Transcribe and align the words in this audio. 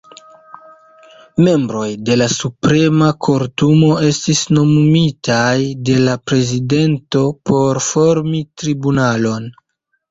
Membroj 1.47 1.89
de 2.09 2.15
la 2.21 2.27
Suprema 2.37 3.11
Kortumo 3.27 3.91
estis 4.09 4.43
nomumitaj 4.59 5.53
de 5.91 6.01
la 6.09 6.17
prezidento 6.33 7.25
por 7.53 7.85
formi 7.93 8.45
tribunalon. 8.63 9.49